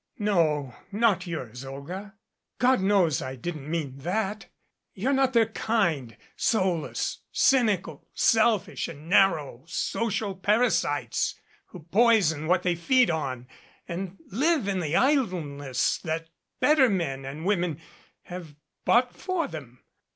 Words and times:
"No, 0.17 0.73
not 0.91 1.27
yours, 1.27 1.63
Olga. 1.63 2.15
God 2.57 2.81
knows 2.81 3.21
I 3.21 3.35
didn't 3.35 3.69
mean 3.69 3.97
that. 3.99 4.47
You're 4.95 5.13
not 5.13 5.33
their 5.33 5.45
kind, 5.45 6.17
soulless, 6.35 7.19
cynical, 7.31 8.07
selfish 8.11 8.87
and 8.87 9.07
narrow 9.07 9.63
social 9.67 10.33
parasites 10.33 11.39
who 11.67 11.81
poison 11.83 12.47
what 12.47 12.63
they 12.63 12.73
feed 12.73 13.11
on 13.11 13.47
and 13.87 14.17
live 14.31 14.67
in 14.67 14.79
the 14.79 14.95
idleness 14.95 15.99
that 15.99 16.29
better 16.59 16.89
men 16.89 17.23
and 17.23 17.45
women 17.45 17.79
have 18.23 18.55
bought 18.85 19.15
for 19.15 19.47
them. 19.47 19.83